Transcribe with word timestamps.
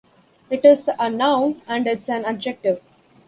It's 0.49 0.87
a 0.97 1.11
noun 1.11 1.61
and 1.67 1.85
it's 1.85 2.09
an 2.09 2.25
adjective. 2.25 2.81